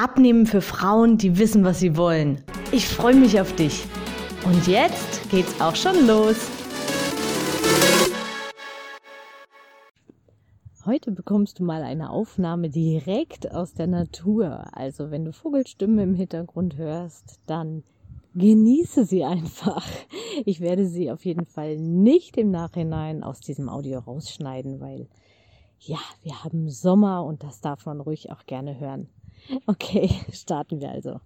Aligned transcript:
Abnehmen 0.00 0.46
für 0.46 0.60
Frauen, 0.60 1.18
die 1.18 1.38
wissen, 1.38 1.64
was 1.64 1.80
sie 1.80 1.96
wollen. 1.96 2.40
Ich 2.70 2.86
freue 2.86 3.16
mich 3.16 3.40
auf 3.40 3.52
dich. 3.56 3.84
Und 4.46 4.68
jetzt 4.68 5.28
geht's 5.28 5.60
auch 5.60 5.74
schon 5.74 6.06
los. 6.06 6.36
Heute 10.86 11.10
bekommst 11.10 11.58
du 11.58 11.64
mal 11.64 11.82
eine 11.82 12.10
Aufnahme 12.10 12.70
direkt 12.70 13.50
aus 13.52 13.74
der 13.74 13.88
Natur. 13.88 14.68
Also 14.72 15.10
wenn 15.10 15.24
du 15.24 15.32
Vogelstimmen 15.32 15.98
im 15.98 16.14
Hintergrund 16.14 16.76
hörst, 16.76 17.40
dann 17.46 17.82
genieße 18.36 19.04
sie 19.04 19.24
einfach. 19.24 19.84
Ich 20.46 20.60
werde 20.60 20.86
sie 20.86 21.10
auf 21.10 21.24
jeden 21.24 21.44
Fall 21.44 21.76
nicht 21.76 22.36
im 22.36 22.52
Nachhinein 22.52 23.24
aus 23.24 23.40
diesem 23.40 23.68
Audio 23.68 23.98
rausschneiden, 23.98 24.78
weil 24.78 25.08
ja, 25.80 25.98
wir 26.22 26.44
haben 26.44 26.70
Sommer 26.70 27.24
und 27.24 27.42
das 27.42 27.60
darf 27.60 27.84
man 27.84 28.00
ruhig 28.00 28.30
auch 28.30 28.46
gerne 28.46 28.78
hören. 28.78 29.08
Okay, 29.66 30.10
starten 30.32 30.80
wir 30.80 30.90
also. 30.90 31.20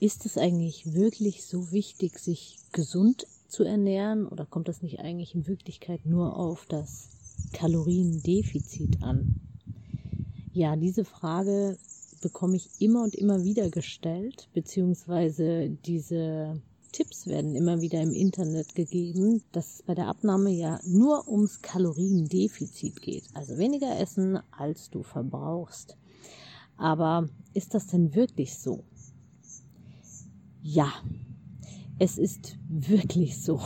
Ist 0.00 0.26
es 0.26 0.36
eigentlich 0.36 0.94
wirklich 0.94 1.44
so 1.44 1.70
wichtig, 1.70 2.18
sich 2.18 2.58
gesund 2.72 3.26
zu 3.48 3.64
ernähren 3.64 4.26
oder 4.26 4.46
kommt 4.46 4.68
das 4.68 4.82
nicht 4.82 5.00
eigentlich 5.00 5.34
in 5.34 5.46
Wirklichkeit 5.46 6.06
nur 6.06 6.36
auf 6.36 6.66
das 6.66 7.10
Kaloriendefizit 7.52 9.02
an? 9.02 9.36
Ja, 10.52 10.76
diese 10.76 11.04
Frage 11.04 11.78
bekomme 12.20 12.56
ich 12.56 12.68
immer 12.78 13.02
und 13.02 13.14
immer 13.14 13.44
wieder 13.44 13.68
gestellt, 13.68 14.48
beziehungsweise 14.54 15.70
diese 15.84 16.60
Tipps 16.92 17.26
werden 17.26 17.54
immer 17.54 17.80
wieder 17.80 18.00
im 18.02 18.12
Internet 18.12 18.74
gegeben, 18.74 19.42
dass 19.52 19.76
es 19.76 19.82
bei 19.82 19.94
der 19.94 20.08
Abnahme 20.08 20.50
ja 20.50 20.78
nur 20.84 21.26
ums 21.28 21.62
Kaloriendefizit 21.62 23.00
geht. 23.00 23.24
Also 23.34 23.56
weniger 23.56 23.98
essen, 23.98 24.38
als 24.50 24.90
du 24.90 25.02
verbrauchst. 25.02 25.96
Aber 26.82 27.28
ist 27.54 27.74
das 27.74 27.86
denn 27.86 28.12
wirklich 28.16 28.58
so? 28.58 28.82
Ja, 30.62 30.88
es 32.00 32.18
ist 32.18 32.58
wirklich 32.68 33.40
so. 33.40 33.60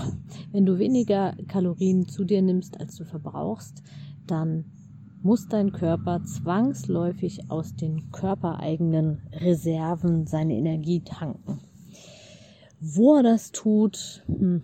Wenn 0.52 0.66
du 0.66 0.78
weniger 0.78 1.34
Kalorien 1.48 2.06
zu 2.08 2.26
dir 2.26 2.42
nimmst, 2.42 2.78
als 2.78 2.96
du 2.96 3.06
verbrauchst, 3.06 3.82
dann 4.26 4.66
muss 5.22 5.48
dein 5.48 5.72
Körper 5.72 6.24
zwangsläufig 6.24 7.50
aus 7.50 7.74
den 7.74 8.10
körpereigenen 8.12 9.22
Reserven 9.32 10.26
seine 10.26 10.54
Energie 10.54 11.00
tanken. 11.00 11.60
Wo 12.80 13.14
er 13.14 13.22
das 13.22 13.50
tut, 13.50 14.24
hm, 14.26 14.60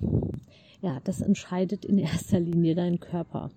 ja, 0.82 1.00
das 1.04 1.22
entscheidet 1.22 1.86
in 1.86 1.96
erster 1.96 2.38
Linie 2.38 2.74
dein 2.74 3.00
Körper. 3.00 3.50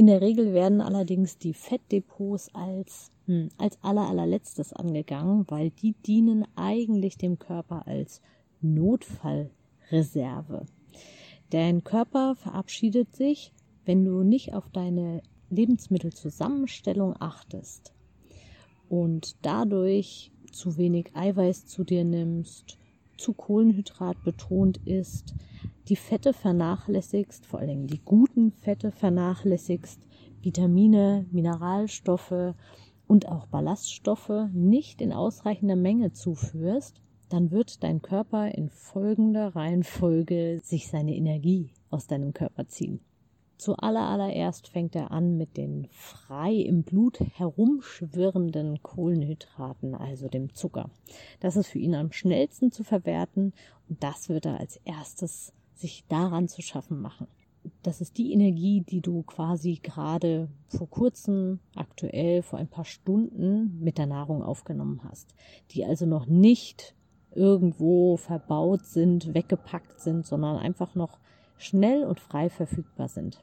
In 0.00 0.06
der 0.06 0.22
Regel 0.22 0.54
werden 0.54 0.80
allerdings 0.80 1.36
die 1.36 1.52
Fettdepots 1.52 2.54
als, 2.54 3.12
hm, 3.26 3.50
als 3.58 3.76
aller, 3.82 4.08
allerletztes 4.08 4.72
angegangen, 4.72 5.44
weil 5.48 5.68
die 5.68 5.92
dienen 5.92 6.46
eigentlich 6.56 7.18
dem 7.18 7.38
Körper 7.38 7.86
als 7.86 8.22
Notfallreserve. 8.62 10.64
Dein 11.50 11.84
Körper 11.84 12.34
verabschiedet 12.34 13.14
sich, 13.14 13.52
wenn 13.84 14.06
du 14.06 14.22
nicht 14.22 14.54
auf 14.54 14.70
deine 14.70 15.20
Lebensmittelzusammenstellung 15.50 17.14
achtest 17.20 17.92
und 18.88 19.36
dadurch 19.42 20.32
zu 20.50 20.78
wenig 20.78 21.14
Eiweiß 21.14 21.66
zu 21.66 21.84
dir 21.84 22.04
nimmst, 22.04 22.78
zu 23.18 23.34
Kohlenhydrat 23.34 24.24
betont 24.24 24.78
ist, 24.86 25.34
die 25.88 25.96
Fette 25.96 26.32
vernachlässigst, 26.32 27.46
vor 27.46 27.60
allem 27.60 27.86
die 27.86 28.00
guten 28.04 28.52
Fette 28.52 28.90
vernachlässigst, 28.90 30.06
Vitamine, 30.42 31.26
Mineralstoffe 31.30 32.54
und 33.06 33.28
auch 33.28 33.46
Ballaststoffe 33.46 34.48
nicht 34.52 35.00
in 35.00 35.12
ausreichender 35.12 35.76
Menge 35.76 36.12
zuführst, 36.12 37.00
dann 37.28 37.50
wird 37.50 37.82
dein 37.82 38.02
Körper 38.02 38.48
in 38.54 38.70
folgender 38.70 39.54
Reihenfolge 39.54 40.60
sich 40.62 40.88
seine 40.88 41.14
Energie 41.14 41.70
aus 41.90 42.06
deinem 42.06 42.32
Körper 42.32 42.66
ziehen. 42.66 43.00
Zuallererst 43.56 44.68
fängt 44.68 44.96
er 44.96 45.10
an 45.10 45.36
mit 45.36 45.58
den 45.58 45.86
frei 45.90 46.54
im 46.54 46.82
Blut 46.82 47.20
herumschwirrenden 47.20 48.82
Kohlenhydraten, 48.82 49.94
also 49.94 50.28
dem 50.28 50.54
Zucker. 50.54 50.88
Das 51.40 51.56
ist 51.56 51.66
für 51.66 51.78
ihn 51.78 51.94
am 51.94 52.10
schnellsten 52.10 52.72
zu 52.72 52.84
verwerten 52.84 53.52
und 53.86 54.02
das 54.02 54.30
wird 54.30 54.46
er 54.46 54.58
als 54.58 54.76
erstes 54.84 55.52
sich 55.80 56.04
daran 56.08 56.48
zu 56.48 56.62
schaffen 56.62 57.00
machen. 57.00 57.26
Das 57.82 58.00
ist 58.00 58.16
die 58.16 58.32
Energie, 58.32 58.80
die 58.80 59.00
du 59.00 59.22
quasi 59.22 59.80
gerade 59.82 60.48
vor 60.68 60.88
kurzem, 60.88 61.60
aktuell 61.74 62.42
vor 62.42 62.58
ein 62.58 62.68
paar 62.68 62.86
Stunden 62.86 63.78
mit 63.80 63.98
der 63.98 64.06
Nahrung 64.06 64.42
aufgenommen 64.42 65.02
hast, 65.04 65.34
die 65.72 65.84
also 65.84 66.06
noch 66.06 66.26
nicht 66.26 66.94
irgendwo 67.34 68.16
verbaut 68.16 68.86
sind, 68.86 69.34
weggepackt 69.34 70.00
sind, 70.00 70.26
sondern 70.26 70.56
einfach 70.56 70.94
noch 70.94 71.18
schnell 71.58 72.04
und 72.04 72.18
frei 72.18 72.48
verfügbar 72.48 73.08
sind. 73.08 73.42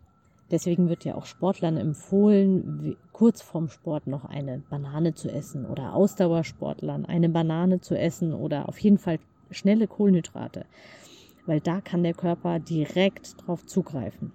Deswegen 0.49 0.87
wird 0.87 1.03
ja 1.03 1.15
auch 1.15 1.25
Sportlern 1.25 1.77
empfohlen, 1.77 2.95
kurz 3.11 3.41
vorm 3.41 3.69
Sport 3.69 4.07
noch 4.07 4.23
eine 4.23 4.59
Banane 4.69 5.13
zu 5.13 5.29
essen 5.29 5.65
oder 5.65 5.93
Ausdauersportlern 5.93 7.05
eine 7.05 7.29
Banane 7.29 7.81
zu 7.81 7.97
essen 7.97 8.33
oder 8.33 8.69
auf 8.69 8.79
jeden 8.79 8.97
Fall 8.97 9.19
schnelle 9.51 9.87
Kohlenhydrate, 9.87 10.65
weil 11.47 11.59
da 11.59 11.81
kann 11.81 12.03
der 12.03 12.13
Körper 12.13 12.59
direkt 12.59 13.35
drauf 13.41 13.65
zugreifen. 13.65 14.31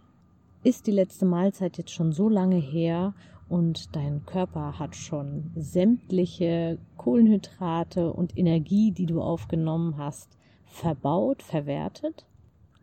Ist 0.64 0.86
die 0.86 0.92
letzte 0.92 1.24
Mahlzeit 1.24 1.78
jetzt 1.78 1.92
schon 1.92 2.12
so 2.12 2.28
lange 2.28 2.56
her 2.56 3.14
und 3.48 3.94
dein 3.94 4.24
Körper 4.26 4.78
hat 4.78 4.96
schon 4.96 5.50
sämtliche 5.54 6.78
Kohlenhydrate 6.96 8.12
und 8.12 8.36
Energie, 8.36 8.92
die 8.92 9.06
du 9.06 9.20
aufgenommen 9.20 9.96
hast, 9.98 10.36
verbaut, 10.64 11.42
verwertet, 11.42 12.26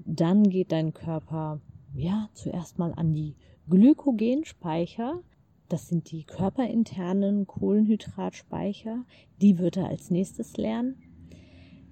dann 0.06 0.44
geht 0.44 0.72
dein 0.72 0.94
Körper 0.94 1.60
ja, 1.96 2.30
zuerst 2.34 2.80
mal 2.80 2.94
an 2.94 3.14
die 3.14 3.36
Glykogenspeicher. 3.70 5.22
Das 5.68 5.88
sind 5.88 6.12
die 6.12 6.24
körperinternen 6.24 7.46
Kohlenhydratspeicher. 7.48 9.06
Die 9.42 9.60
wird 9.60 9.78
er 9.78 9.88
als 9.88 10.10
nächstes 10.10 10.58
lernen. 10.58 10.98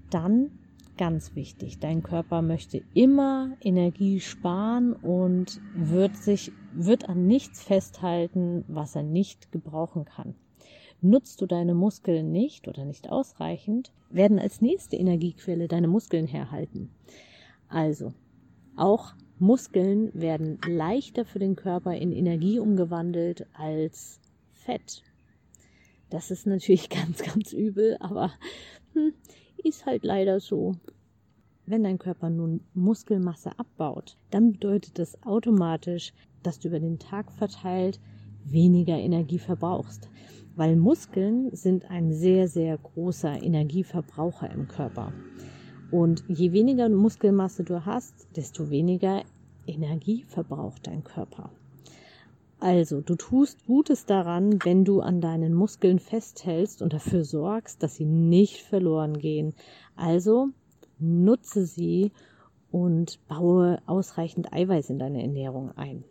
Dann, 0.10 0.60
ganz 0.98 1.36
wichtig, 1.36 1.80
dein 1.80 2.04
Körper 2.04 2.42
möchte 2.42 2.82
immer 2.94 3.56
Energie 3.62 4.20
sparen 4.20 4.94
und 4.94 5.62
wird 5.74 6.16
sich, 6.18 6.52
wird 6.74 7.08
an 7.08 7.28
nichts 7.28 7.64
festhalten, 7.64 8.66
was 8.68 8.96
er 8.96 9.04
nicht 9.04 9.52
gebrauchen 9.52 10.06
kann. 10.06 10.36
Nutzt 11.02 11.42
du 11.42 11.46
deine 11.46 11.76
Muskeln 11.76 12.32
nicht 12.32 12.68
oder 12.68 12.84
nicht 12.84 13.10
ausreichend, 13.10 13.92
werden 14.10 14.40
als 14.40 14.62
nächste 14.62 14.96
Energiequelle 14.96 15.68
deine 15.68 15.88
Muskeln 15.88 16.26
herhalten. 16.26 16.90
Also, 17.70 18.14
auch 18.76 19.14
Muskeln 19.40 20.12
werden 20.14 20.60
leichter 20.68 21.24
für 21.24 21.40
den 21.40 21.56
Körper 21.56 21.94
in 21.94 22.12
Energie 22.12 22.60
umgewandelt 22.60 23.46
als 23.54 24.20
Fett. 24.54 25.04
Das 26.10 26.32
ist 26.32 26.48
natürlich 26.48 26.90
ganz, 26.90 27.22
ganz 27.22 27.54
übel, 27.54 27.98
aber 28.00 28.32
hm, 28.94 29.14
ist 29.64 29.86
halt 29.86 30.04
leider 30.04 30.40
so. 30.40 30.76
Wenn 31.66 31.84
dein 31.84 32.00
Körper 32.00 32.30
nun 32.30 32.62
Muskelmasse 32.74 33.52
abbaut, 33.60 34.18
dann 34.30 34.54
bedeutet 34.54 35.00
das 35.00 35.22
automatisch, 35.24 36.14
dass 36.44 36.60
du 36.60 36.70
über 36.70 36.80
den 36.80 37.00
Tag 37.00 37.32
verteilt 37.32 38.00
weniger 38.46 38.98
Energie 38.98 39.40
verbrauchst, 39.40 40.10
weil 40.56 40.76
Muskeln 40.76 41.54
sind 41.54 41.90
ein 41.92 42.14
sehr, 42.14 42.48
sehr 42.48 42.78
großer 42.78 43.44
Energieverbraucher 43.44 44.50
im 44.52 44.68
Körper. 44.68 45.12
Und 45.92 46.24
je 46.28 46.52
weniger 46.52 46.90
Muskelmasse 46.90 47.64
du 47.64 47.86
hast, 47.86 48.28
desto 48.36 48.70
weniger 48.70 49.24
Energie 49.66 50.24
verbraucht 50.24 50.88
dein 50.88 51.04
Körper. 51.04 51.52
Also, 52.60 53.02
du 53.02 53.16
tust 53.16 53.66
Gutes 53.66 54.06
daran, 54.06 54.58
wenn 54.64 54.84
du 54.84 55.02
an 55.02 55.22
deinen 55.22 55.54
Muskeln 55.54 56.00
festhältst 56.00 56.82
und 56.82 56.92
dafür 56.92 57.24
sorgst, 57.24 57.84
dass 57.84 57.96
sie 57.96 58.06
nicht 58.06 58.64
verloren 58.64 59.20
gehen. 59.20 59.54
Also, 59.96 60.50
nutze 60.98 61.66
sie 61.66 62.12
und 62.72 63.20
baue 63.28 63.80
ausreichend 63.86 64.54
Eiweiß 64.54 64.90
in 64.90 64.98
deine 64.98 65.22
Ernährung 65.22 65.72
ein. 65.78 66.04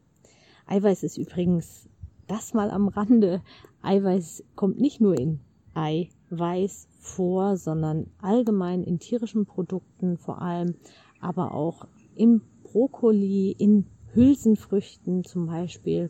Eiweiß 0.66 1.02
ist 1.02 1.19
übrigens 1.19 1.88
das 2.28 2.54
mal 2.54 2.70
am 2.70 2.88
Rande. 2.88 3.43
Eiweiß 3.82 4.44
kommt 4.54 4.81
nicht 4.81 5.00
nur 5.00 5.19
in 5.19 5.40
Eiweiß 5.75 6.88
vor, 7.00 7.56
sondern 7.56 8.06
allgemein 8.20 8.84
in 8.84 9.00
tierischen 9.00 9.46
Produkten 9.46 10.16
vor 10.16 10.40
allem, 10.40 10.75
aber 11.20 11.54
auch 11.54 11.87
im 12.14 12.40
Brokkoli, 12.62 13.50
in 13.58 13.87
Hülsenfrüchten 14.12 15.25
zum 15.25 15.46
Beispiel 15.46 16.08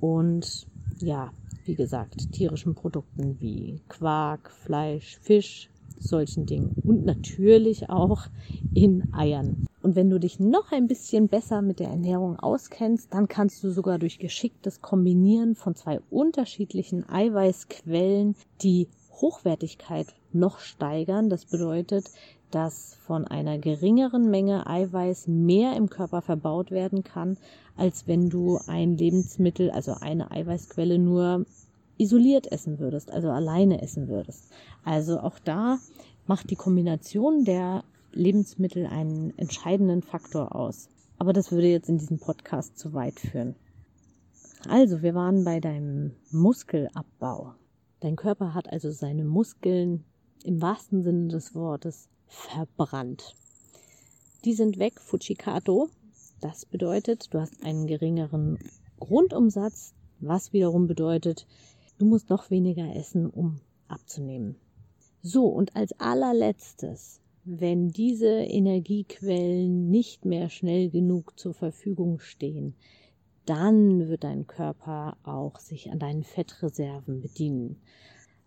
und 0.00 0.66
ja, 0.98 1.32
wie 1.64 1.76
gesagt, 1.76 2.32
tierischen 2.32 2.74
Produkten 2.74 3.40
wie 3.40 3.82
Quark, 3.88 4.50
Fleisch, 4.50 5.18
Fisch, 5.20 5.70
solchen 5.98 6.46
Dingen 6.46 6.74
und 6.84 7.04
natürlich 7.04 7.90
auch 7.90 8.28
in 8.72 9.04
Eiern. 9.12 9.58
Und 9.82 9.96
wenn 9.96 10.10
du 10.10 10.20
dich 10.20 10.38
noch 10.38 10.72
ein 10.72 10.88
bisschen 10.88 11.28
besser 11.28 11.62
mit 11.62 11.80
der 11.80 11.88
Ernährung 11.88 12.38
auskennst, 12.38 13.14
dann 13.14 13.28
kannst 13.28 13.64
du 13.64 13.70
sogar 13.70 13.98
durch 13.98 14.18
geschicktes 14.18 14.82
Kombinieren 14.82 15.54
von 15.54 15.74
zwei 15.74 16.00
unterschiedlichen 16.10 17.08
Eiweißquellen 17.08 18.36
die 18.62 18.88
Hochwertigkeit 19.12 20.14
noch 20.32 20.58
steigern. 20.58 21.30
Das 21.30 21.46
bedeutet, 21.46 22.10
dass 22.50 22.94
von 23.06 23.26
einer 23.26 23.58
geringeren 23.58 24.30
Menge 24.30 24.66
Eiweiß 24.66 25.28
mehr 25.28 25.76
im 25.76 25.88
Körper 25.88 26.22
verbaut 26.22 26.70
werden 26.70 27.04
kann, 27.04 27.36
als 27.76 28.06
wenn 28.06 28.28
du 28.28 28.58
ein 28.66 28.96
Lebensmittel, 28.96 29.70
also 29.70 29.94
eine 30.00 30.30
Eiweißquelle 30.30 30.98
nur 30.98 31.46
isoliert 31.98 32.50
essen 32.50 32.78
würdest, 32.78 33.10
also 33.10 33.30
alleine 33.30 33.82
essen 33.82 34.08
würdest. 34.08 34.50
Also 34.84 35.20
auch 35.20 35.38
da 35.38 35.78
macht 36.26 36.50
die 36.50 36.56
Kombination 36.56 37.44
der 37.44 37.84
Lebensmittel 38.12 38.86
einen 38.86 39.36
entscheidenden 39.38 40.02
Faktor 40.02 40.54
aus. 40.54 40.88
Aber 41.18 41.32
das 41.32 41.52
würde 41.52 41.68
jetzt 41.68 41.88
in 41.88 41.98
diesem 41.98 42.18
Podcast 42.18 42.78
zu 42.78 42.94
weit 42.94 43.20
führen. 43.20 43.54
Also, 44.68 45.02
wir 45.02 45.14
waren 45.14 45.44
bei 45.44 45.60
deinem 45.60 46.12
Muskelabbau. 46.30 47.54
Dein 48.00 48.16
Körper 48.16 48.54
hat 48.54 48.70
also 48.70 48.90
seine 48.90 49.24
Muskeln 49.24 50.04
im 50.44 50.60
wahrsten 50.60 51.02
Sinne 51.02 51.28
des 51.28 51.54
Wortes 51.54 52.08
verbrannt. 52.30 53.36
Die 54.44 54.54
sind 54.54 54.78
weg, 54.78 55.00
Fujikato. 55.00 55.90
Das 56.40 56.64
bedeutet, 56.64 57.34
du 57.34 57.40
hast 57.40 57.62
einen 57.62 57.86
geringeren 57.86 58.58
Grundumsatz, 58.98 59.92
was 60.20 60.52
wiederum 60.52 60.86
bedeutet, 60.86 61.46
du 61.98 62.06
musst 62.06 62.30
noch 62.30 62.50
weniger 62.50 62.96
essen, 62.96 63.28
um 63.28 63.60
abzunehmen. 63.88 64.56
So, 65.22 65.46
und 65.46 65.76
als 65.76 65.92
allerletztes, 66.00 67.20
wenn 67.44 67.88
diese 67.88 68.28
Energiequellen 68.28 69.90
nicht 69.90 70.24
mehr 70.24 70.48
schnell 70.48 70.88
genug 70.88 71.38
zur 71.38 71.52
Verfügung 71.52 72.20
stehen, 72.20 72.74
dann 73.44 74.08
wird 74.08 74.24
dein 74.24 74.46
Körper 74.46 75.16
auch 75.24 75.58
sich 75.58 75.90
an 75.90 75.98
deinen 75.98 76.22
Fettreserven 76.24 77.20
bedienen. 77.20 77.80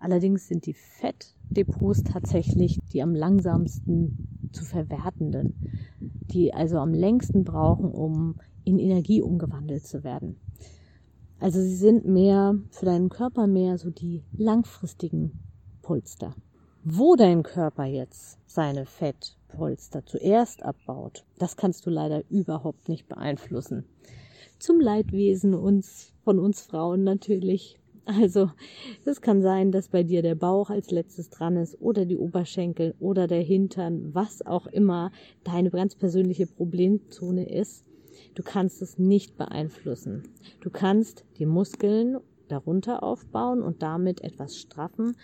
Allerdings 0.04 0.50
sind 0.50 0.66
die 0.66 0.74
Fettdepots 0.74 2.04
tatsächlich 2.04 2.78
die 2.92 3.02
am 3.02 3.16
langsamsten 3.16 4.50
zu 4.52 4.66
verwertenden, 4.66 5.56
die 6.02 6.54
also 6.54 6.80
am 6.80 6.94
längsten 6.94 7.46
brauchen, 7.46 7.90
um 7.90 8.36
in 8.66 8.80
Energie 8.80 9.22
umgewandelt 9.22 9.88
zu 9.88 10.04
werden. 10.04 10.36
Also 11.40 11.62
sie 11.62 11.78
sind 11.78 12.06
mehr 12.06 12.60
für 12.72 12.86
deinen 12.86 13.08
Körper 13.08 13.48
mehr 13.48 13.78
so 13.78 13.92
die 13.92 14.26
langfristigen 14.34 15.40
Polster. 15.82 16.36
Wo 16.84 17.16
dein 17.16 17.42
Körper 17.42 17.86
jetzt 17.86 18.40
seine 18.46 18.86
Fettpolster 18.86 20.06
zuerst 20.06 20.64
abbaut, 20.64 21.24
das 21.40 21.56
kannst 21.56 21.86
du 21.86 21.90
leider 21.90 22.30
überhaupt 22.30 22.90
nicht 22.90 23.08
beeinflussen. 23.08 23.86
Zum 24.60 24.82
Leidwesen 24.82 25.54
uns, 25.54 26.12
von 26.26 26.40
uns 26.40 26.60
Frauen 26.60 27.06
natürlich. 27.06 27.80
Also, 28.06 28.52
es 29.06 29.22
kann 29.22 29.42
sein, 29.42 29.72
dass 29.72 29.88
bei 29.88 30.04
dir 30.04 30.22
der 30.22 30.36
Bauch 30.36 30.70
als 30.70 30.92
letztes 30.92 31.30
dran 31.30 31.56
ist 31.56 31.80
oder 31.80 32.06
die 32.06 32.18
Oberschenkel 32.18 32.96
oder 33.00 33.28
der 33.28 33.42
Hintern, 33.42 34.14
was 34.14 34.46
auch 34.46 34.68
immer 34.68 35.12
deine 35.46 35.70
ganz 35.70 35.96
persönliche 35.96 36.46
Problemzone 36.46 37.50
ist. 37.50 37.86
Du 38.36 38.44
kannst 38.44 38.82
es 38.82 38.98
nicht 38.98 39.38
beeinflussen. 39.38 40.24
Du 40.60 40.70
kannst 40.70 41.24
die 41.38 41.46
Muskeln 41.46 42.18
darunter 42.50 43.04
aufbauen 43.04 43.62
und 43.62 43.82
damit 43.82 44.22
etwas 44.22 44.58
straffen, 44.58 45.16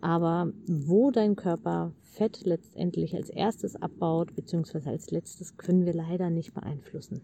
aber 0.00 0.52
wo 0.66 1.10
dein 1.10 1.34
Körper 1.34 1.92
Fett 2.02 2.44
letztendlich 2.44 3.14
als 3.14 3.30
erstes 3.30 3.74
abbaut, 3.76 4.34
beziehungsweise 4.34 4.90
als 4.90 5.10
letztes, 5.10 5.56
können 5.56 5.86
wir 5.86 5.94
leider 5.94 6.30
nicht 6.30 6.52
beeinflussen. 6.52 7.22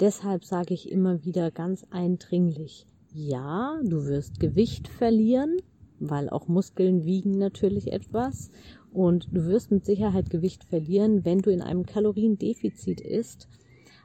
Deshalb 0.00 0.44
sage 0.44 0.74
ich 0.74 0.90
immer 0.90 1.24
wieder 1.24 1.50
ganz 1.50 1.84
eindringlich, 1.90 2.86
ja, 3.12 3.80
du 3.84 4.04
wirst 4.04 4.40
Gewicht 4.40 4.88
verlieren, 4.88 5.56
weil 5.98 6.28
auch 6.28 6.48
Muskeln 6.48 7.04
wiegen 7.04 7.38
natürlich 7.38 7.92
etwas. 7.92 8.50
Und 8.92 9.28
du 9.32 9.46
wirst 9.46 9.70
mit 9.70 9.84
Sicherheit 9.84 10.30
Gewicht 10.30 10.64
verlieren, 10.64 11.24
wenn 11.24 11.40
du 11.40 11.50
in 11.50 11.62
einem 11.62 11.84
Kaloriendefizit 11.86 13.00
isst. 13.00 13.48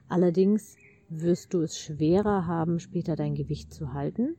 Allerdings 0.09 0.75
wirst 1.09 1.53
du 1.53 1.61
es 1.61 1.77
schwerer 1.77 2.47
haben, 2.47 2.79
später 2.79 3.15
dein 3.15 3.35
Gewicht 3.35 3.73
zu 3.73 3.93
halten. 3.93 4.35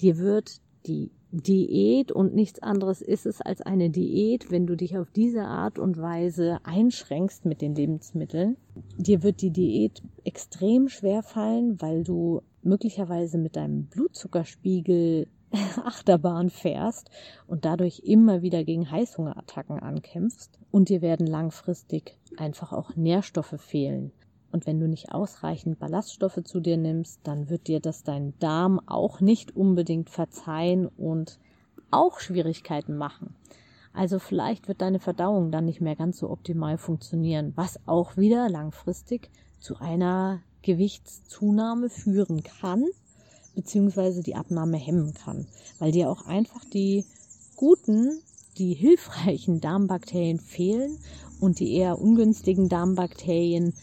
Dir 0.00 0.18
wird 0.18 0.60
die 0.86 1.10
Diät 1.42 2.12
und 2.12 2.34
nichts 2.34 2.62
anderes 2.62 3.02
ist 3.02 3.26
es 3.26 3.42
als 3.42 3.60
eine 3.60 3.90
Diät, 3.90 4.50
wenn 4.50 4.66
du 4.66 4.74
dich 4.74 4.96
auf 4.96 5.10
diese 5.10 5.42
Art 5.42 5.78
und 5.78 6.00
Weise 6.00 6.60
einschränkst 6.64 7.44
mit 7.44 7.60
den 7.60 7.74
Lebensmitteln. 7.74 8.56
Dir 8.96 9.22
wird 9.22 9.42
die 9.42 9.50
Diät 9.50 10.02
extrem 10.24 10.88
schwer 10.88 11.22
fallen, 11.22 11.80
weil 11.82 12.04
du 12.04 12.40
möglicherweise 12.62 13.36
mit 13.36 13.56
deinem 13.56 13.84
Blutzuckerspiegel 13.84 15.26
Achterbahn 15.84 16.48
fährst 16.48 17.10
und 17.46 17.66
dadurch 17.66 18.00
immer 18.04 18.40
wieder 18.40 18.64
gegen 18.64 18.90
Heißhungerattacken 18.90 19.78
ankämpfst 19.78 20.58
und 20.70 20.88
dir 20.88 21.02
werden 21.02 21.26
langfristig 21.26 22.18
einfach 22.38 22.72
auch 22.72 22.96
Nährstoffe 22.96 23.60
fehlen. 23.60 24.10
Und 24.56 24.66
wenn 24.66 24.80
du 24.80 24.88
nicht 24.88 25.12
ausreichend 25.12 25.78
Ballaststoffe 25.78 26.42
zu 26.42 26.60
dir 26.60 26.78
nimmst, 26.78 27.20
dann 27.24 27.50
wird 27.50 27.66
dir 27.68 27.78
das 27.78 28.04
dein 28.04 28.32
Darm 28.38 28.80
auch 28.86 29.20
nicht 29.20 29.54
unbedingt 29.54 30.08
verzeihen 30.08 30.86
und 30.86 31.38
auch 31.90 32.20
Schwierigkeiten 32.20 32.96
machen. 32.96 33.34
Also 33.92 34.18
vielleicht 34.18 34.66
wird 34.66 34.80
deine 34.80 34.98
Verdauung 34.98 35.50
dann 35.50 35.66
nicht 35.66 35.82
mehr 35.82 35.94
ganz 35.94 36.16
so 36.16 36.30
optimal 36.30 36.78
funktionieren, 36.78 37.52
was 37.54 37.78
auch 37.84 38.16
wieder 38.16 38.48
langfristig 38.48 39.28
zu 39.60 39.76
einer 39.76 40.40
Gewichtszunahme 40.62 41.90
führen 41.90 42.42
kann, 42.42 42.86
beziehungsweise 43.54 44.22
die 44.22 44.36
Abnahme 44.36 44.78
hemmen 44.78 45.12
kann, 45.12 45.48
weil 45.80 45.92
dir 45.92 46.08
auch 46.08 46.24
einfach 46.24 46.64
die 46.64 47.04
guten, 47.56 48.22
die 48.56 48.72
hilfreichen 48.72 49.60
Darmbakterien 49.60 50.40
fehlen 50.40 50.96
und 51.40 51.60
die 51.60 51.74
eher 51.74 52.00
ungünstigen 52.00 52.70
Darmbakterien 52.70 53.74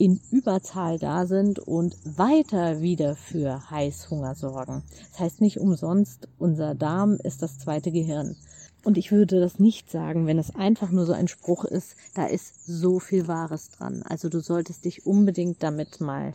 in 0.00 0.18
Überzahl 0.30 0.98
da 0.98 1.26
sind 1.26 1.58
und 1.58 1.94
weiter 2.04 2.80
wieder 2.80 3.16
für 3.16 3.70
Heißhunger 3.70 4.34
sorgen. 4.34 4.82
Das 5.10 5.20
heißt 5.20 5.40
nicht 5.42 5.60
umsonst, 5.60 6.26
unser 6.38 6.74
Darm 6.74 7.18
ist 7.22 7.42
das 7.42 7.58
zweite 7.58 7.92
Gehirn. 7.92 8.34
Und 8.82 8.96
ich 8.96 9.12
würde 9.12 9.40
das 9.40 9.58
nicht 9.58 9.90
sagen, 9.90 10.26
wenn 10.26 10.38
es 10.38 10.54
einfach 10.54 10.90
nur 10.90 11.04
so 11.04 11.12
ein 11.12 11.28
Spruch 11.28 11.66
ist, 11.66 11.96
da 12.14 12.24
ist 12.24 12.64
so 12.64 12.98
viel 12.98 13.28
Wahres 13.28 13.68
dran. 13.72 14.02
Also 14.02 14.30
du 14.30 14.40
solltest 14.40 14.86
dich 14.86 15.04
unbedingt 15.04 15.62
damit 15.62 16.00
mal 16.00 16.32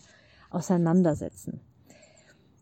auseinandersetzen. 0.52 1.60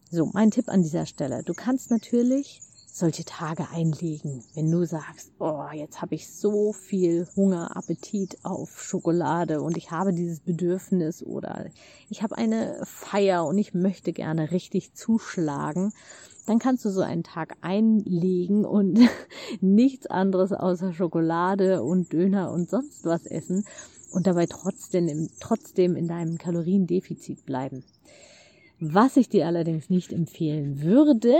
So, 0.09 0.29
mein 0.31 0.51
Tipp 0.51 0.69
an 0.69 0.83
dieser 0.83 1.05
Stelle. 1.05 1.43
Du 1.43 1.53
kannst 1.53 1.91
natürlich 1.91 2.61
solche 2.95 3.25
Tage 3.25 3.69
einlegen, 3.71 4.43
wenn 4.53 4.69
du 4.69 4.85
sagst, 4.85 5.31
oh, 5.39 5.65
jetzt 5.73 5.99
habe 6.03 6.13
ich 6.13 6.31
so 6.31 6.73
viel 6.73 7.27
Hunger, 7.35 7.75
Appetit 7.75 8.37
auf 8.43 8.83
Schokolade 8.83 9.63
und 9.63 9.77
ich 9.77 9.89
habe 9.89 10.13
dieses 10.13 10.41
Bedürfnis 10.41 11.23
oder 11.23 11.65
ich 12.11 12.21
habe 12.21 12.37
eine 12.37 12.79
Feier 12.85 13.47
und 13.47 13.57
ich 13.57 13.73
möchte 13.73 14.13
gerne 14.13 14.51
richtig 14.51 14.93
zuschlagen, 14.93 15.91
dann 16.45 16.59
kannst 16.59 16.85
du 16.85 16.91
so 16.91 17.01
einen 17.01 17.23
Tag 17.23 17.55
einlegen 17.61 18.63
und 18.63 18.99
nichts 19.59 20.05
anderes 20.05 20.51
außer 20.53 20.93
Schokolade 20.93 21.81
und 21.81 22.13
Döner 22.13 22.51
und 22.51 22.69
sonst 22.69 23.05
was 23.05 23.25
essen 23.25 23.65
und 24.11 24.27
dabei 24.27 24.45
trotzdem, 24.45 25.31
trotzdem 25.39 25.95
in 25.95 26.07
deinem 26.07 26.37
Kaloriendefizit 26.37 27.43
bleiben. 27.47 27.83
Was 28.79 29.17
ich 29.17 29.29
dir 29.29 29.47
allerdings 29.47 29.89
nicht 29.89 30.13
empfehlen 30.13 30.83
würde, 30.83 31.35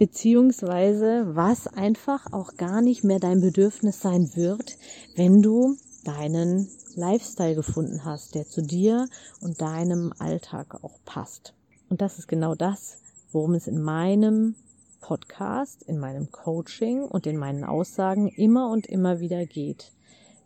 beziehungsweise 0.00 1.36
was 1.36 1.66
einfach 1.66 2.32
auch 2.32 2.54
gar 2.54 2.80
nicht 2.80 3.04
mehr 3.04 3.20
dein 3.20 3.42
Bedürfnis 3.42 4.00
sein 4.00 4.34
wird, 4.34 4.78
wenn 5.14 5.42
du 5.42 5.76
deinen 6.04 6.70
Lifestyle 6.94 7.54
gefunden 7.54 8.02
hast, 8.02 8.34
der 8.34 8.46
zu 8.46 8.62
dir 8.62 9.10
und 9.42 9.60
deinem 9.60 10.14
Alltag 10.18 10.82
auch 10.82 10.98
passt. 11.04 11.52
Und 11.90 12.00
das 12.00 12.18
ist 12.18 12.28
genau 12.28 12.54
das, 12.54 12.96
worum 13.30 13.52
es 13.52 13.66
in 13.66 13.82
meinem 13.82 14.54
Podcast, 15.02 15.82
in 15.82 15.98
meinem 15.98 16.32
Coaching 16.32 17.02
und 17.02 17.26
in 17.26 17.36
meinen 17.36 17.64
Aussagen 17.64 18.28
immer 18.28 18.70
und 18.70 18.86
immer 18.86 19.20
wieder 19.20 19.44
geht. 19.44 19.92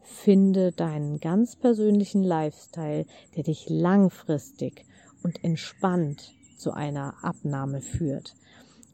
Finde 0.02 0.72
deinen 0.72 1.20
ganz 1.20 1.54
persönlichen 1.54 2.24
Lifestyle, 2.24 3.06
der 3.36 3.44
dich 3.44 3.66
langfristig 3.68 4.84
und 5.22 5.44
entspannt 5.44 6.32
zu 6.58 6.72
einer 6.72 7.14
Abnahme 7.22 7.80
führt. 7.80 8.34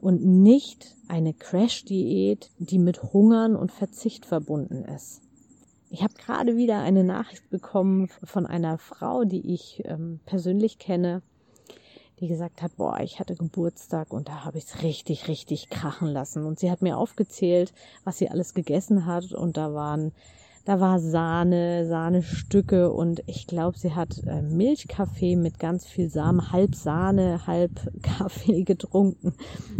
Und 0.01 0.25
nicht 0.25 0.95
eine 1.07 1.33
Crash-Diät, 1.33 2.49
die 2.57 2.79
mit 2.79 3.01
Hungern 3.13 3.55
und 3.55 3.71
Verzicht 3.71 4.25
verbunden 4.25 4.83
ist. 4.83 5.21
Ich 5.89 6.03
habe 6.03 6.13
gerade 6.13 6.57
wieder 6.57 6.79
eine 6.79 7.03
Nachricht 7.03 7.49
bekommen 7.49 8.09
von 8.23 8.45
einer 8.45 8.77
Frau, 8.77 9.25
die 9.25 9.53
ich 9.53 9.83
ähm, 9.85 10.19
persönlich 10.25 10.79
kenne, 10.79 11.21
die 12.19 12.27
gesagt 12.27 12.61
hat, 12.61 12.77
boah, 12.77 12.99
ich 13.01 13.19
hatte 13.19 13.35
Geburtstag 13.35 14.13
und 14.13 14.29
da 14.29 14.45
habe 14.45 14.57
ich 14.57 14.65
es 14.65 14.83
richtig, 14.83 15.27
richtig 15.27 15.69
krachen 15.69 16.07
lassen. 16.07 16.45
Und 16.45 16.59
sie 16.59 16.71
hat 16.71 16.81
mir 16.81 16.97
aufgezählt, 16.97 17.73
was 18.03 18.17
sie 18.17 18.29
alles 18.29 18.53
gegessen 18.53 19.05
hat 19.05 19.33
und 19.33 19.57
da 19.57 19.73
waren 19.73 20.13
da 20.65 20.79
war 20.79 20.99
Sahne, 20.99 21.87
Sahnestücke 21.87 22.91
und 22.91 23.23
ich 23.25 23.47
glaube, 23.47 23.77
sie 23.77 23.95
hat 23.95 24.21
äh, 24.25 24.41
Milchkaffee 24.41 25.35
mit 25.35 25.59
ganz 25.59 25.87
viel 25.87 26.09
Samen, 26.09 26.51
halb 26.51 26.75
Sahne, 26.75 27.47
halb 27.47 27.71
Kaffee 28.03 28.63
getrunken. 28.63 29.33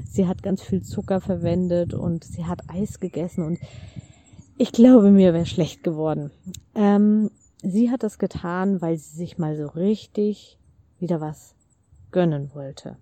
Sie 0.10 0.28
hat 0.28 0.42
ganz 0.42 0.62
viel 0.62 0.82
Zucker 0.82 1.22
verwendet 1.22 1.94
und 1.94 2.24
sie 2.24 2.46
hat 2.46 2.62
Eis 2.68 3.00
gegessen 3.00 3.46
und 3.46 3.60
ich 4.58 4.72
glaube, 4.72 5.12
mir 5.12 5.34
wäre 5.34 5.46
schlecht 5.46 5.84
geworden. 5.84 6.32
Ähm, 6.76 7.32
sie 7.64 7.92
hat 7.92 8.04
das 8.04 8.18
getan, 8.18 8.82
weil 8.82 8.98
sie 8.98 9.16
sich 9.18 9.38
mal 9.38 9.56
so 9.56 9.68
richtig 9.68 10.58
wieder 11.00 11.22
was 11.22 11.56
gönnen 12.12 12.52
wollte. 12.54 12.98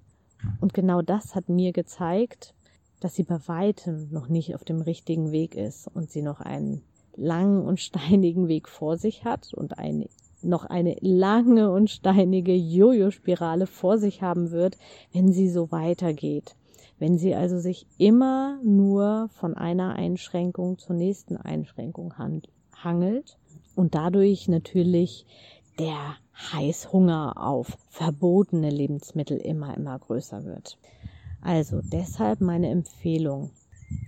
Und 0.62 0.74
genau 0.74 1.02
das 1.02 1.36
hat 1.36 1.50
mir 1.50 1.74
gezeigt, 1.74 2.54
dass 3.00 3.16
sie 3.16 3.24
bei 3.24 3.40
weitem 3.48 4.10
noch 4.12 4.28
nicht 4.28 4.56
auf 4.56 4.64
dem 4.64 4.82
richtigen 4.82 5.32
Weg 5.32 5.56
ist 5.56 5.88
und 5.88 6.12
sie 6.12 6.22
noch 6.22 6.40
einen 6.40 6.82
langen 7.20 7.66
und 7.66 7.80
steinigen 7.80 8.48
Weg 8.48 8.68
vor 8.68 8.98
sich 8.98 9.26
hat 9.26 9.54
und 9.54 9.78
eine, 9.78 10.08
noch 10.42 10.66
eine 10.66 10.96
lange 11.02 11.72
und 11.72 11.90
steinige 11.90 12.56
Jojo-Spirale 12.56 13.68
vor 13.68 13.98
sich 13.98 14.22
haben 14.22 14.52
wird, 14.52 14.78
wenn 15.14 15.32
sie 15.32 15.50
so 15.50 15.72
weitergeht. 15.72 16.56
Wenn 16.98 17.18
sie 17.18 17.34
also 17.34 17.60
sich 17.60 17.88
immer 17.98 18.60
nur 18.64 19.30
von 19.32 19.56
einer 19.56 19.96
Einschränkung 19.96 20.78
zur 20.78 20.96
nächsten 20.96 21.38
Einschränkung 21.38 22.14
hangelt 22.18 23.38
und 23.76 23.96
dadurch 23.96 24.50
natürlich 24.50 25.26
der 25.80 26.18
Heißhunger 26.52 27.36
auf 27.38 27.78
verbotene 27.90 28.70
Lebensmittel 28.70 29.38
immer, 29.38 29.76
immer 29.78 29.98
größer 29.98 30.44
wird. 30.44 30.78
Also 31.42 31.82
deshalb 31.82 32.42
meine 32.42 32.70
Empfehlung. 32.70 33.52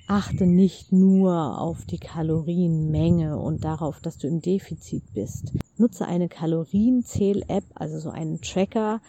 Achte 0.08 0.46
nicht 0.46 0.92
nur 0.92 1.60
auf 1.62 1.86
die 1.86 2.00
Kalorienmenge 2.00 3.38
und 3.38 3.64
darauf, 3.64 4.00
dass 4.02 4.18
du 4.18 4.28
im 4.28 4.42
Defizit 4.42 5.04
bist. 5.14 5.54
Nutze 5.78 6.06
eine 6.06 6.28
Kalorienzähl-App, 6.28 7.64
also 7.76 8.00
so 8.00 8.10
einen 8.10 8.42
Tracker, 8.42 9.02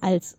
als 0.00 0.36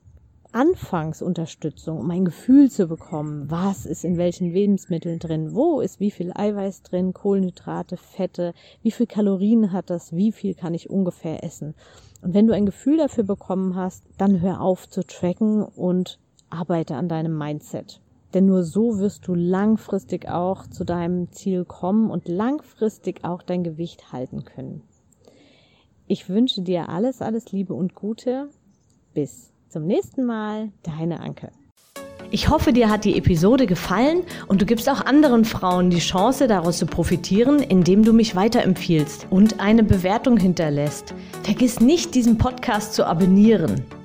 Anfangsunterstützung, 0.56 2.00
um 2.00 2.10
ein 2.12 2.24
Gefühl 2.24 2.72
zu 2.72 2.88
bekommen, 2.88 3.52
was 3.52 3.86
ist 3.86 4.06
in 4.06 4.18
welchen 4.18 4.54
Lebensmitteln 4.54 5.20
drin, 5.20 5.54
wo 5.54 5.82
ist 5.82 6.00
wie 6.00 6.12
viel 6.12 6.32
Eiweiß 6.34 6.84
drin, 6.84 7.14
Kohlenhydrate, 7.14 7.98
Fette, 7.98 8.54
wie 8.82 8.92
viel 8.92 9.06
Kalorien 9.06 9.74
hat 9.74 9.90
das, 9.90 10.16
wie 10.16 10.32
viel 10.32 10.54
kann 10.54 10.74
ich 10.74 10.90
ungefähr 10.90 11.44
essen. 11.44 11.76
Und 12.22 12.34
wenn 12.34 12.48
du 12.48 12.54
ein 12.54 12.66
Gefühl 12.66 12.98
dafür 12.98 13.26
bekommen 13.26 13.76
hast, 13.76 14.06
dann 14.18 14.40
hör 14.40 14.62
auf 14.62 14.88
zu 14.88 15.06
tracken 15.06 15.62
und 15.62 16.20
arbeite 16.50 16.96
an 16.96 17.10
deinem 17.10 17.38
Mindset. 17.38 18.00
Denn 18.36 18.48
nur 18.48 18.64
so 18.64 19.00
wirst 19.00 19.30
du 19.30 19.34
langfristig 19.34 20.28
auch 20.28 20.68
zu 20.68 20.84
deinem 20.84 21.32
Ziel 21.32 21.64
kommen 21.64 22.12
und 22.12 22.28
langfristig 22.28 23.24
auch 23.24 23.42
dein 23.42 23.64
Gewicht 23.64 24.12
halten 24.12 24.44
können. 24.44 24.82
Ich 26.08 26.28
wünsche 26.28 26.62
dir 26.62 26.90
alles, 26.90 27.22
alles 27.22 27.54
Liebe 27.54 27.74
und 27.74 27.96
Gute. 27.96 28.50
Bis 29.14 29.54
zum 29.70 29.86
nächsten 29.86 30.26
Mal, 30.26 30.74
deine 30.84 31.22
Anke. 31.22 31.50
Ich 32.30 32.50
hoffe, 32.50 32.74
dir 32.74 32.90
hat 32.90 33.06
die 33.06 33.18
Episode 33.18 33.68
gefallen 33.68 34.24
und 34.48 34.62
du 34.62 34.66
gibst 34.66 34.90
auch 34.90 35.06
anderen 35.06 35.46
Frauen 35.46 35.90
die 35.90 36.00
Chance, 36.00 36.48
daraus 36.48 36.80
zu 36.80 36.88
profitieren, 36.88 37.60
indem 37.60 38.04
du 38.04 38.12
mich 38.12 38.36
weiterempfiehlst 38.36 39.28
und 39.30 39.62
eine 39.62 39.84
Bewertung 39.84 40.36
hinterlässt. 40.36 41.16
Vergiss 41.44 41.80
nicht, 41.80 42.14
diesen 42.16 42.38
Podcast 42.38 42.96
zu 42.96 43.06
abonnieren. 43.06 43.86